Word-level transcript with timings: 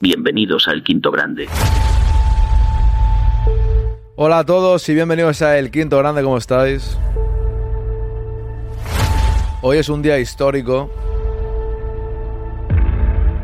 Bienvenidos 0.00 0.68
al 0.68 0.84
Quinto 0.84 1.10
Grande. 1.10 1.48
Hola 4.14 4.38
a 4.38 4.46
todos 4.46 4.88
y 4.88 4.94
bienvenidos 4.94 5.42
a 5.42 5.58
El 5.58 5.72
Quinto 5.72 5.98
Grande, 5.98 6.22
¿cómo 6.22 6.38
estáis? 6.38 6.96
Hoy 9.60 9.78
es 9.78 9.88
un 9.88 10.00
día 10.00 10.20
histórico 10.20 10.88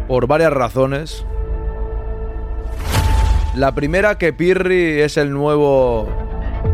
por 0.07 0.29
varias 0.29 0.53
razones. 0.53 1.27
La 3.57 3.75
primera 3.75 4.17
que 4.17 4.33
Pirri 4.33 5.01
es 5.01 5.17
el 5.17 5.33
nuevo 5.33 6.09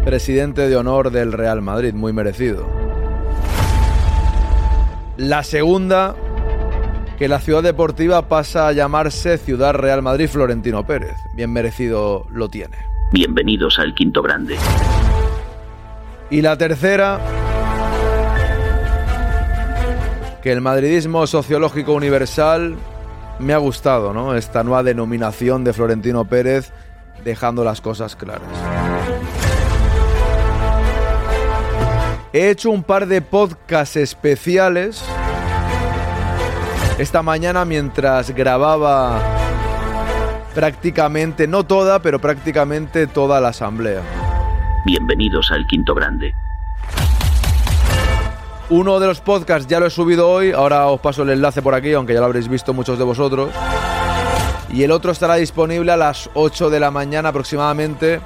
presidente 0.04 0.68
de 0.68 0.76
honor 0.76 1.10
del 1.10 1.32
Real 1.32 1.62
Madrid, 1.62 1.94
muy 1.94 2.12
merecido. 2.12 2.68
La 5.16 5.42
segunda 5.42 6.16
que 7.20 7.28
la 7.28 7.38
ciudad 7.38 7.62
deportiva 7.62 8.28
pasa 8.28 8.66
a 8.66 8.72
llamarse 8.72 9.36
Ciudad 9.36 9.74
Real 9.74 10.00
Madrid 10.00 10.26
Florentino 10.26 10.86
Pérez. 10.86 11.16
Bien 11.34 11.52
merecido 11.52 12.26
lo 12.30 12.48
tiene. 12.48 12.78
Bienvenidos 13.12 13.78
al 13.78 13.94
Quinto 13.94 14.22
Grande. 14.22 14.56
Y 16.30 16.40
la 16.40 16.56
tercera, 16.56 17.20
que 20.42 20.50
el 20.50 20.62
madridismo 20.62 21.26
sociológico 21.26 21.92
universal 21.92 22.76
me 23.38 23.52
ha 23.52 23.58
gustado, 23.58 24.14
¿no? 24.14 24.34
Esta 24.34 24.64
nueva 24.64 24.82
denominación 24.82 25.62
de 25.62 25.74
Florentino 25.74 26.24
Pérez 26.24 26.72
dejando 27.22 27.64
las 27.64 27.82
cosas 27.82 28.16
claras. 28.16 28.48
He 32.32 32.48
hecho 32.48 32.70
un 32.70 32.82
par 32.82 33.06
de 33.06 33.20
podcasts 33.20 33.96
especiales 33.96 35.04
esta 37.00 37.22
mañana 37.22 37.64
mientras 37.64 38.30
grababa 38.34 39.22
prácticamente, 40.54 41.48
no 41.48 41.64
toda, 41.64 42.02
pero 42.02 42.18
prácticamente 42.18 43.06
toda 43.06 43.40
la 43.40 43.48
asamblea. 43.48 44.02
Bienvenidos 44.84 45.50
al 45.50 45.66
Quinto 45.66 45.94
Grande. 45.94 46.34
Uno 48.68 49.00
de 49.00 49.06
los 49.06 49.22
podcasts 49.22 49.66
ya 49.66 49.80
lo 49.80 49.86
he 49.86 49.90
subido 49.90 50.28
hoy, 50.28 50.52
ahora 50.52 50.88
os 50.88 51.00
paso 51.00 51.22
el 51.22 51.30
enlace 51.30 51.62
por 51.62 51.74
aquí, 51.74 51.94
aunque 51.94 52.12
ya 52.12 52.20
lo 52.20 52.26
habréis 52.26 52.48
visto 52.48 52.74
muchos 52.74 52.98
de 52.98 53.04
vosotros. 53.04 53.50
Y 54.70 54.82
el 54.82 54.90
otro 54.90 55.10
estará 55.10 55.36
disponible 55.36 55.92
a 55.92 55.96
las 55.96 56.28
8 56.34 56.68
de 56.68 56.80
la 56.80 56.90
mañana 56.90 57.30
aproximadamente. 57.30 58.20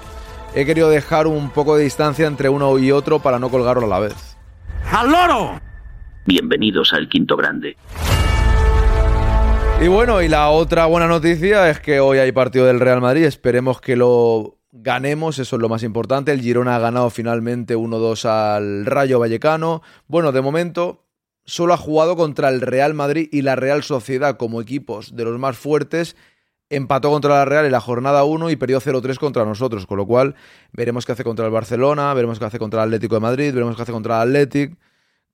He 0.52 0.66
querido 0.66 0.90
dejar 0.90 1.28
un 1.28 1.50
poco 1.50 1.76
de 1.76 1.84
distancia 1.84 2.26
entre 2.26 2.48
uno 2.48 2.76
y 2.78 2.90
otro 2.90 3.20
para 3.20 3.38
no 3.38 3.50
colgarlo 3.50 3.86
a 3.86 3.88
la 3.88 4.00
vez. 4.00 4.36
¡Al 4.90 5.12
loro! 5.12 5.60
Bienvenidos 6.26 6.92
al 6.92 7.08
Quinto 7.08 7.36
Grande. 7.36 7.76
Y 9.84 9.88
bueno, 9.88 10.22
y 10.22 10.28
la 10.28 10.48
otra 10.48 10.86
buena 10.86 11.06
noticia 11.06 11.68
es 11.68 11.78
que 11.78 12.00
hoy 12.00 12.16
hay 12.16 12.32
partido 12.32 12.64
del 12.64 12.80
Real 12.80 13.02
Madrid. 13.02 13.24
Esperemos 13.24 13.82
que 13.82 13.96
lo 13.96 14.56
ganemos, 14.72 15.38
eso 15.38 15.56
es 15.56 15.60
lo 15.60 15.68
más 15.68 15.82
importante. 15.82 16.32
El 16.32 16.40
Girona 16.40 16.76
ha 16.76 16.78
ganado 16.78 17.10
finalmente 17.10 17.76
1-2 17.76 18.24
al 18.24 18.86
Rayo 18.86 19.18
Vallecano. 19.18 19.82
Bueno, 20.08 20.32
de 20.32 20.40
momento 20.40 21.04
solo 21.44 21.74
ha 21.74 21.76
jugado 21.76 22.16
contra 22.16 22.48
el 22.48 22.62
Real 22.62 22.94
Madrid 22.94 23.28
y 23.30 23.42
la 23.42 23.56
Real 23.56 23.82
Sociedad 23.82 24.38
como 24.38 24.62
equipos 24.62 25.16
de 25.16 25.24
los 25.24 25.38
más 25.38 25.58
fuertes. 25.58 26.16
Empató 26.70 27.10
contra 27.10 27.34
la 27.34 27.44
Real 27.44 27.66
en 27.66 27.72
la 27.72 27.80
jornada 27.80 28.24
1 28.24 28.48
y 28.48 28.56
perdió 28.56 28.80
0-3 28.80 29.18
contra 29.18 29.44
nosotros, 29.44 29.86
con 29.86 29.98
lo 29.98 30.06
cual 30.06 30.34
veremos 30.72 31.04
qué 31.04 31.12
hace 31.12 31.24
contra 31.24 31.44
el 31.44 31.52
Barcelona, 31.52 32.14
veremos 32.14 32.38
qué 32.38 32.46
hace 32.46 32.58
contra 32.58 32.80
el 32.84 32.88
Atlético 32.88 33.16
de 33.16 33.20
Madrid, 33.20 33.52
veremos 33.52 33.76
qué 33.76 33.82
hace 33.82 33.92
contra 33.92 34.22
el 34.22 34.30
Athletic. 34.30 34.78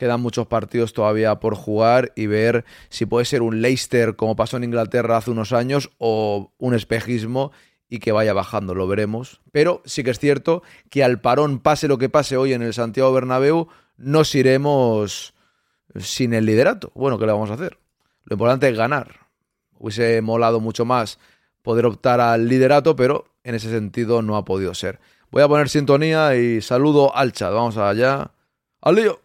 Quedan 0.01 0.23
muchos 0.23 0.47
partidos 0.47 0.95
todavía 0.95 1.41
por 1.41 1.55
jugar 1.55 2.15
y 2.17 2.27
ver 2.27 2.65
si 2.89 3.05
puede 3.05 3.27
ser 3.27 3.43
un 3.43 3.61
Leicester 3.61 4.17
como 4.17 4.35
pasó 4.35 4.57
en 4.57 4.65
Inglaterra 4.65 5.19
hace 5.19 5.31
unos 5.31 5.53
años 5.53 5.91
o 5.99 6.55
un 6.57 6.73
espejismo 6.73 7.53
y 7.87 7.99
que 7.99 8.11
vaya 8.11 8.33
bajando, 8.33 8.75
lo 8.75 8.87
veremos. 8.87 9.43
Pero 9.53 9.83
sí 9.85 10.03
que 10.03 10.13
es 10.13 10.19
cierto 10.19 10.63
que 10.89 11.05
al 11.05 11.21
parón, 11.21 11.59
pase 11.59 11.87
lo 11.87 11.99
que 11.99 12.09
pase 12.09 12.39
hoy 12.39 12.55
en 12.55 12.63
el 12.63 12.73
Santiago 12.73 13.13
Bernabéu, 13.13 13.69
nos 13.99 14.35
iremos 14.35 15.35
sin 15.95 16.33
el 16.33 16.47
liderato. 16.47 16.93
Bueno, 16.95 17.19
¿qué 17.19 17.27
le 17.27 17.33
vamos 17.33 17.51
a 17.51 17.55
hacer? 17.55 17.77
Lo 18.25 18.37
importante 18.37 18.71
es 18.71 18.79
ganar. 18.79 19.27
Hubiese 19.79 20.23
molado 20.23 20.61
mucho 20.61 20.87
más 20.87 21.19
poder 21.61 21.85
optar 21.85 22.23
al 22.23 22.49
liderato, 22.49 22.97
pero 22.97 23.27
en 23.45 23.55
ese 23.55 23.69
sentido 23.69 24.23
no 24.23 24.39
ha 24.39 24.47
podido 24.47 24.73
ser. 24.73 24.99
Voy 25.31 25.43
a 25.43 25.49
poner 25.49 25.69
sintonía 25.69 26.37
y 26.37 26.63
saludo 26.63 27.15
al 27.15 27.33
chat. 27.33 27.53
Vamos 27.53 27.77
allá. 27.77 28.31
¡Al 28.81 28.95
lío! 28.95 29.21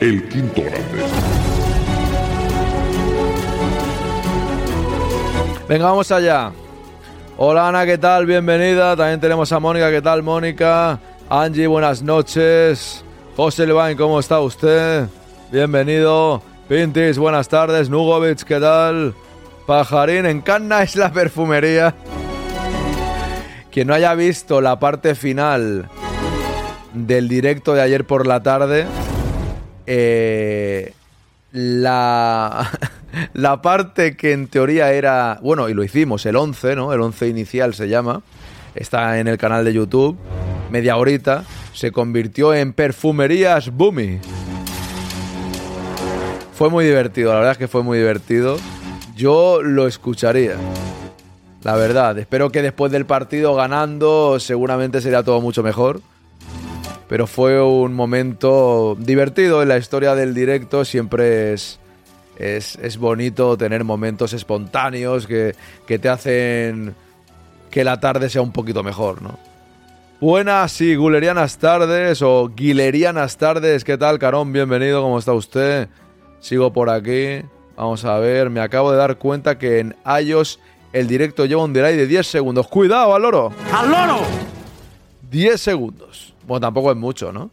El 0.00 0.28
quinto 0.28 0.62
grande. 0.62 1.02
Venga, 5.66 5.86
vamos 5.86 6.12
allá. 6.12 6.52
Hola 7.38 7.68
Ana, 7.68 7.86
¿qué 7.86 7.96
tal? 7.96 8.26
Bienvenida. 8.26 8.94
También 8.96 9.18
tenemos 9.18 9.50
a 9.50 9.58
Mónica, 9.58 9.90
¿qué 9.90 10.02
tal 10.02 10.22
Mónica? 10.22 11.00
Angie, 11.30 11.66
buenas 11.66 12.02
noches. 12.02 13.02
José 13.34 13.66
Levain, 13.66 13.96
¿cómo 13.96 14.20
está 14.20 14.40
usted? 14.40 15.06
Bienvenido. 15.50 16.42
Pintis, 16.68 17.16
buenas 17.16 17.48
tardes. 17.48 17.88
Nugovic, 17.88 18.42
¿qué 18.42 18.60
tal? 18.60 19.14
Pajarín, 19.66 20.26
en 20.26 20.40
Canna 20.40 20.82
es 20.82 20.96
la 20.96 21.12
perfumería. 21.12 21.94
Quien 23.70 23.88
no 23.88 23.94
haya 23.94 24.14
visto 24.14 24.60
la 24.60 24.78
parte 24.78 25.14
final 25.14 25.88
del 26.92 27.28
directo 27.28 27.74
de 27.74 27.82
ayer 27.82 28.04
por 28.04 28.26
la 28.26 28.42
tarde, 28.42 28.86
eh, 29.86 30.92
la, 31.52 32.70
la 33.32 33.62
parte 33.62 34.16
que 34.16 34.32
en 34.32 34.48
teoría 34.48 34.92
era, 34.92 35.38
bueno, 35.42 35.68
y 35.68 35.74
lo 35.74 35.82
hicimos, 35.82 36.24
el 36.26 36.36
11, 36.36 36.76
¿no? 36.76 36.92
El 36.92 37.00
11 37.00 37.28
inicial 37.28 37.74
se 37.74 37.88
llama, 37.88 38.22
está 38.74 39.18
en 39.18 39.28
el 39.28 39.38
canal 39.38 39.64
de 39.64 39.72
YouTube, 39.72 40.16
media 40.70 40.96
horita, 40.96 41.44
se 41.72 41.90
convirtió 41.90 42.54
en 42.54 42.72
Perfumerías 42.72 43.70
Boomy. 43.70 44.20
Fue 46.52 46.70
muy 46.70 46.84
divertido, 46.84 47.32
la 47.32 47.38
verdad 47.38 47.52
es 47.52 47.58
que 47.58 47.68
fue 47.68 47.82
muy 47.82 47.98
divertido. 47.98 48.58
Yo 49.16 49.62
lo 49.62 49.86
escucharía. 49.86 50.56
La 51.62 51.76
verdad, 51.76 52.18
espero 52.18 52.50
que 52.50 52.62
después 52.62 52.90
del 52.90 53.06
partido 53.06 53.54
ganando 53.54 54.38
seguramente 54.40 55.00
sería 55.00 55.22
todo 55.22 55.40
mucho 55.40 55.62
mejor. 55.62 56.00
Pero 57.08 57.26
fue 57.26 57.62
un 57.62 57.94
momento 57.94 58.96
divertido 58.98 59.62
en 59.62 59.68
la 59.68 59.78
historia 59.78 60.14
del 60.14 60.34
directo. 60.34 60.84
Siempre 60.84 61.52
es, 61.52 61.78
es, 62.38 62.76
es 62.76 62.98
bonito 62.98 63.56
tener 63.56 63.84
momentos 63.84 64.32
espontáneos 64.32 65.26
que, 65.26 65.54
que 65.86 65.98
te 65.98 66.08
hacen 66.08 66.94
que 67.70 67.84
la 67.84 68.00
tarde 68.00 68.28
sea 68.28 68.42
un 68.42 68.52
poquito 68.52 68.82
mejor, 68.82 69.22
¿no? 69.22 69.38
Buenas 70.20 70.80
y 70.80 70.96
gulerianas 70.96 71.58
tardes 71.58 72.22
o 72.22 72.48
guilerianas 72.48 73.36
tardes. 73.36 73.84
¿Qué 73.84 73.98
tal, 73.98 74.18
Carón? 74.18 74.52
Bienvenido, 74.52 75.02
¿cómo 75.02 75.18
está 75.18 75.32
usted? 75.32 75.88
Sigo 76.40 76.72
por 76.72 76.88
aquí. 76.88 77.42
Vamos 77.76 78.04
a 78.04 78.18
ver, 78.18 78.50
me 78.50 78.60
acabo 78.60 78.92
de 78.92 78.98
dar 78.98 79.16
cuenta 79.18 79.58
que 79.58 79.80
en 79.80 79.96
iOS 80.22 80.60
el 80.92 81.08
directo 81.08 81.44
lleva 81.44 81.64
un 81.64 81.72
delay 81.72 81.96
de 81.96 82.06
10 82.06 82.26
segundos. 82.26 82.68
¡Cuidado, 82.68 83.14
al 83.14 83.22
loro! 83.22 83.52
¡Al 83.72 83.90
loro! 83.90 84.20
10 85.30 85.60
segundos. 85.60 86.34
Bueno, 86.46 86.60
tampoco 86.60 86.92
es 86.92 86.96
mucho, 86.96 87.32
¿no? 87.32 87.50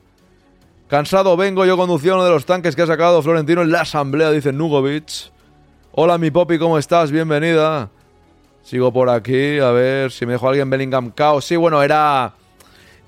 Cansado 0.88 1.36
vengo, 1.38 1.66
yo 1.66 1.78
conducía 1.78 2.14
uno 2.14 2.24
de 2.24 2.30
los 2.30 2.46
tanques 2.46 2.76
que 2.76 2.84
ha 2.84 2.88
sacado 2.88 3.22
Florentino 3.24 3.62
en 3.62 3.72
la 3.72 3.82
asamblea, 3.82 4.30
dice 4.30 4.52
Nugovic. 4.52 5.32
Hola, 5.94 6.18
mi 6.18 6.30
popi, 6.30 6.60
¿cómo 6.60 6.78
estás? 6.78 7.12
Bienvenida. 7.12 7.90
Sigo 8.62 8.94
por 8.94 9.10
aquí, 9.10 9.58
a 9.58 9.72
ver 9.72 10.12
si 10.12 10.26
me 10.26 10.34
dejó 10.34 10.50
alguien 10.50 10.70
Bellingham 10.70 11.10
Cao. 11.12 11.42
Sí, 11.42 11.56
bueno, 11.56 11.82
era 11.82 12.34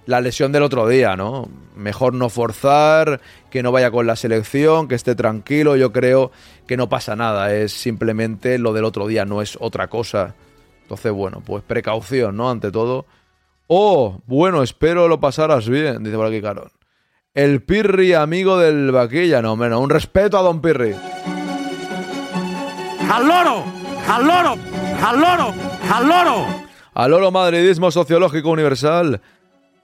la 0.05 0.21
lesión 0.21 0.51
del 0.51 0.63
otro 0.63 0.87
día, 0.87 1.15
¿no? 1.15 1.47
Mejor 1.75 2.13
no 2.13 2.29
forzar, 2.29 3.21
que 3.49 3.63
no 3.63 3.71
vaya 3.71 3.91
con 3.91 4.07
la 4.07 4.15
selección, 4.15 4.87
que 4.87 4.95
esté 4.95 5.15
tranquilo. 5.15 5.75
Yo 5.75 5.91
creo 5.91 6.31
que 6.67 6.77
no 6.77 6.89
pasa 6.89 7.15
nada, 7.15 7.53
es 7.53 7.71
simplemente 7.71 8.57
lo 8.57 8.73
del 8.73 8.85
otro 8.85 9.07
día, 9.07 9.25
no 9.25 9.41
es 9.41 9.57
otra 9.59 9.87
cosa. 9.87 10.35
Entonces, 10.83 11.11
bueno, 11.11 11.41
pues 11.45 11.63
precaución, 11.63 12.37
¿no? 12.37 12.49
Ante 12.49 12.71
todo. 12.71 13.05
Oh, 13.67 14.19
bueno, 14.27 14.61
espero 14.61 15.07
lo 15.07 15.19
pasaras 15.19 15.67
bien, 15.69 16.03
dice 16.03 16.17
por 16.17 16.27
aquí 16.27 16.41
Carón. 16.41 16.71
El 17.33 17.63
Pirri, 17.63 18.13
amigo 18.13 18.59
del 18.59 18.91
Vaquilla, 18.91 19.41
no, 19.41 19.55
menos. 19.55 19.81
Un 19.81 19.89
respeto 19.89 20.37
a 20.37 20.43
Don 20.43 20.61
Pirri. 20.61 20.93
¡Al 23.09 23.27
loro! 23.27 23.63
¡Al 24.07 24.27
loro! 24.27 24.55
¡Al 25.03 25.19
loro! 25.19 25.53
¡Al 25.91 26.07
loro! 26.07 26.45
Al 26.93 27.09
loro 27.09 27.31
madridismo 27.31 27.89
sociológico 27.89 28.51
universal. 28.51 29.21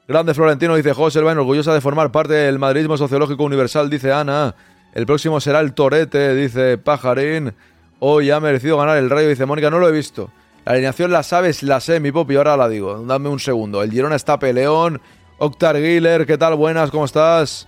Grande 0.09 0.33
Florentino, 0.33 0.75
dice 0.75 0.91
José 0.91 1.19
Elbain, 1.19 1.38
orgullosa 1.38 1.71
de 1.71 1.81
formar 1.81 2.11
parte 2.11 2.33
del 2.33 2.57
madridismo 2.57 2.97
sociológico 2.97 3.44
universal, 3.44 3.91
dice 3.91 4.11
Ana. 4.11 4.56
El 4.91 5.06
próximo 5.06 5.39
será 5.39 5.59
el 5.59 5.75
Torete, 5.75 6.33
dice 6.33 6.79
Pajarín. 6.79 7.53
Hoy 8.00 8.31
ha 8.31 8.39
merecido 8.39 8.79
ganar 8.79 8.97
el 8.97 9.11
Rayo, 9.11 9.29
dice 9.29 9.45
Mónica, 9.45 9.69
no 9.69 9.77
lo 9.77 9.88
he 9.88 9.91
visto. 9.91 10.31
La 10.65 10.71
alineación 10.71 11.11
la 11.11 11.21
sabes, 11.21 11.61
la 11.61 11.79
sé, 11.79 12.00
mi 12.00 12.11
popi, 12.11 12.38
ahora 12.38 12.57
la 12.57 12.67
digo. 12.67 13.03
Dame 13.06 13.29
un 13.29 13.39
segundo. 13.39 13.83
El 13.83 13.91
Girona 13.91 14.15
está 14.15 14.39
peleón. 14.39 15.00
Octar 15.38 15.75
Giller, 15.75 16.25
¿qué 16.25 16.39
tal? 16.39 16.56
Buenas, 16.56 16.89
¿cómo 16.89 17.06
estás? 17.06 17.67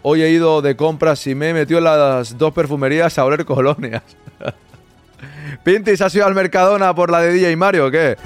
Hoy 0.00 0.22
he 0.22 0.30
ido 0.30 0.62
de 0.62 0.76
compras 0.76 1.26
y 1.26 1.34
me 1.34 1.50
he 1.50 1.52
metido 1.52 1.76
en 1.76 1.84
las 1.84 2.38
dos 2.38 2.54
perfumerías 2.54 3.18
a 3.18 3.24
oler 3.26 3.44
colonias. 3.44 4.02
Pintis, 5.62 6.00
¿has 6.00 6.14
ido 6.14 6.24
al 6.24 6.34
Mercadona 6.34 6.94
por 6.94 7.10
la 7.10 7.20
de 7.20 7.34
DJ 7.34 7.54
Mario 7.54 7.90
qué? 7.90 8.16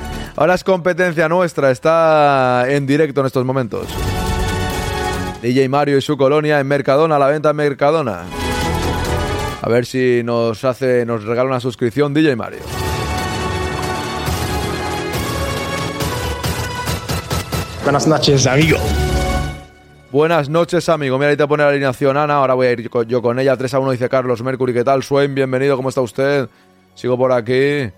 Ahora 0.41 0.55
es 0.55 0.63
competencia 0.63 1.29
nuestra, 1.29 1.73
está 1.73 2.65
en 2.69 2.87
directo 2.87 3.23
en 3.23 3.27
estos 3.27 3.45
momentos. 3.45 3.89
DJ 5.43 5.69
Mario 5.69 5.99
y 5.99 6.01
su 6.01 6.17
colonia 6.17 6.61
en 6.61 6.67
Mercadona, 6.69 7.17
a 7.17 7.19
la 7.19 7.27
venta 7.27 7.51
en 7.51 7.57
Mercadona. 7.57 8.23
A 9.61 9.69
ver 9.69 9.85
si 9.85 10.23
nos 10.23 10.63
hace, 10.65 11.05
nos 11.05 11.25
regala 11.25 11.49
una 11.49 11.59
suscripción 11.59 12.15
DJ 12.15 12.37
Mario. 12.37 12.61
Buenas 17.83 18.07
noches, 18.07 18.47
amigo. 18.47 18.79
Buenas 20.13 20.49
noches, 20.49 20.89
amigo. 20.89 21.19
Mira, 21.19 21.31
ahí 21.31 21.37
te 21.37 21.49
pone 21.49 21.65
la 21.65 21.71
alineación 21.71 22.17
Ana. 22.17 22.37
Ahora 22.37 22.55
voy 22.55 22.69
a 22.69 22.73
ir 22.75 22.89
yo 23.09 23.21
con 23.21 23.41
ella. 23.41 23.57
3 23.57 23.75
a 23.75 23.81
1 23.81 23.91
dice 23.91 24.09
Carlos 24.09 24.41
Mercury. 24.45 24.73
¿Qué 24.73 24.85
tal? 24.85 25.03
Swain, 25.03 25.35
bienvenido. 25.35 25.75
¿Cómo 25.75 25.89
está 25.89 26.01
usted? 26.01 26.49
Sigo 26.95 27.19
por 27.19 27.33
aquí. 27.33 27.91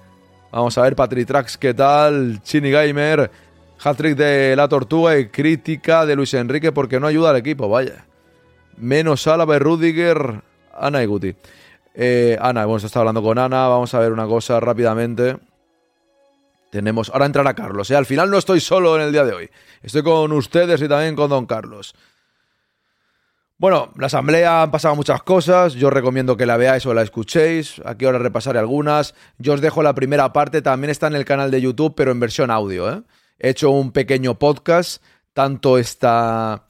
Vamos 0.52 0.76
a 0.78 0.82
ver, 0.82 0.96
Patritrax, 0.96 1.56
¿qué 1.56 1.74
tal? 1.74 2.42
Chini 2.42 2.72
Gamer, 2.72 3.30
hat-trick 3.82 4.16
de 4.16 4.56
La 4.56 4.66
Tortuga 4.66 5.16
y 5.16 5.28
crítica 5.28 6.04
de 6.04 6.16
Luis 6.16 6.34
Enrique 6.34 6.72
porque 6.72 6.98
no 6.98 7.06
ayuda 7.06 7.30
al 7.30 7.36
equipo, 7.36 7.68
vaya. 7.68 8.04
Menos 8.76 9.28
Álava 9.28 9.54
y 9.54 9.58
Rudiger, 9.60 10.42
Ana 10.76 11.04
y 11.04 11.06
Guti. 11.06 11.36
Eh, 11.94 12.36
Ana, 12.40 12.66
bueno, 12.66 12.80
se 12.80 12.86
está 12.86 12.98
hablando 12.98 13.22
con 13.22 13.38
Ana, 13.38 13.68
vamos 13.68 13.94
a 13.94 14.00
ver 14.00 14.10
una 14.10 14.26
cosa 14.26 14.58
rápidamente. 14.58 15.36
Tenemos, 16.70 17.10
ahora 17.10 17.26
entrará 17.26 17.54
Carlos, 17.54 17.88
¿eh? 17.92 17.96
al 17.96 18.06
final 18.06 18.28
no 18.28 18.38
estoy 18.38 18.58
solo 18.58 18.96
en 18.96 19.02
el 19.02 19.12
día 19.12 19.24
de 19.24 19.32
hoy, 19.32 19.50
estoy 19.82 20.02
con 20.02 20.32
ustedes 20.32 20.82
y 20.82 20.88
también 20.88 21.14
con 21.14 21.30
don 21.30 21.46
Carlos. 21.46 21.94
Bueno, 23.60 23.92
la 23.98 24.06
asamblea 24.06 24.62
han 24.62 24.70
pasado 24.70 24.96
muchas 24.96 25.22
cosas, 25.22 25.74
yo 25.74 25.88
os 25.88 25.92
recomiendo 25.92 26.34
que 26.34 26.46
la 26.46 26.56
veáis 26.56 26.86
o 26.86 26.94
la 26.94 27.02
escuchéis, 27.02 27.82
aquí 27.84 28.06
ahora 28.06 28.18
repasaré 28.18 28.58
algunas, 28.58 29.14
yo 29.36 29.52
os 29.52 29.60
dejo 29.60 29.82
la 29.82 29.94
primera 29.94 30.32
parte, 30.32 30.62
también 30.62 30.90
está 30.90 31.08
en 31.08 31.14
el 31.14 31.26
canal 31.26 31.50
de 31.50 31.60
YouTube, 31.60 31.92
pero 31.94 32.10
en 32.10 32.20
versión 32.20 32.50
audio. 32.50 32.90
¿eh? 32.90 33.02
He 33.38 33.50
hecho 33.50 33.70
un 33.70 33.92
pequeño 33.92 34.38
podcast, 34.38 35.02
tanto 35.34 35.76
está 35.76 36.68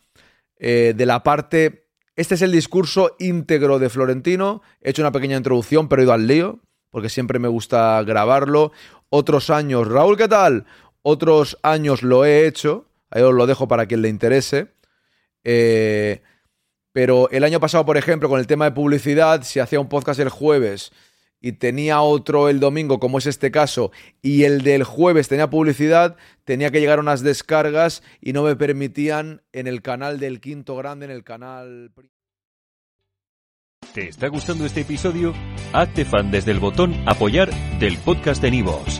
eh, 0.57 0.93
de 0.97 1.07
la 1.07 1.23
parte... 1.23 1.87
Este 2.17 2.35
es 2.35 2.43
el 2.43 2.51
discurso 2.51 3.15
íntegro 3.21 3.79
de 3.79 3.89
Florentino, 3.89 4.61
he 4.81 4.91
hecho 4.91 5.03
una 5.03 5.13
pequeña 5.13 5.37
introducción, 5.37 5.89
pero 5.89 6.03
he 6.03 6.07
ido 6.07 6.13
al 6.13 6.27
lío, 6.27 6.59
porque 6.91 7.09
siempre 7.09 7.39
me 7.39 7.47
gusta 7.47 8.03
grabarlo. 8.03 8.73
Otros 9.11 9.51
años, 9.51 9.87
Raúl, 9.87 10.17
¿qué 10.17 10.27
tal? 10.27 10.67
Otros 11.03 11.57
años 11.63 12.03
lo 12.03 12.25
he 12.25 12.49
hecho, 12.49 12.87
ahí 13.11 13.23
os 13.23 13.33
lo 13.33 13.47
dejo 13.47 13.69
para 13.69 13.87
quien 13.87 14.03
le 14.03 14.09
interese. 14.09 14.73
Eh, 15.45 16.23
pero 16.93 17.31
el 17.31 17.45
año 17.45 17.61
pasado, 17.61 17.85
por 17.87 17.97
ejemplo, 17.97 18.29
con 18.29 18.41
el 18.41 18.47
tema 18.47 18.67
de 18.67 18.73
publicidad, 18.73 19.43
si 19.43 19.61
hacía 19.61 19.81
un 19.81 19.89
podcast 19.89 20.21
el 20.21 20.29
jueves 20.29 20.93
y 21.41 21.53
tenía 21.53 22.03
otro 22.03 22.49
el 22.49 22.61
domingo, 22.61 23.01
como 23.01 23.19
es 23.19 23.27
este 23.27 23.51
caso, 23.51 23.93
y 24.21 24.45
el 24.45 24.63
del 24.63 24.85
jueves 24.85 25.29
tenía 25.29 25.49
publicidad, 25.49 26.17
tenía 26.45 26.71
que 26.71 26.81
llegar 26.81 27.01
unas 27.01 27.23
descargas 27.23 28.03
y 28.21 28.33
no 28.33 28.43
me 28.43 28.57
permitían 28.57 29.43
en 29.53 29.67
el 29.67 29.81
canal 29.83 30.19
del 30.19 30.41
quinto 30.41 30.77
grande, 30.77 31.07
en 31.07 31.13
el 31.13 31.25
canal... 31.25 31.93
¿Te 33.95 34.09
está 34.09 34.29
gustando 34.29 34.67
este 34.67 34.83
episodio? 34.83 35.35
Hazte 35.73 36.05
fan 36.05 36.31
desde 36.31 36.53
el 36.53 36.61
botón 36.61 36.95
apoyar 37.07 37.51
del 37.81 37.97
podcast 37.99 38.41
de 38.41 38.51
Nivos. 38.53 39.00